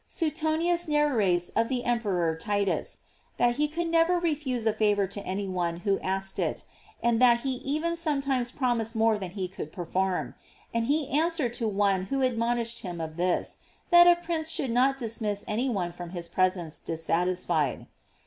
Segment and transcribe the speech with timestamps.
[0.07, 3.01] Suetonius narrates of the Emperor Titus,
[3.37, 6.63] that he never could refuse a favor to any one who asked it,
[7.03, 10.33] and that he even sometimes promised more than he could perform;
[10.73, 13.59] and he answered to one who admonished him of this,
[13.91, 17.85] that a prince should not dismiss any one from his presence dis satisfied.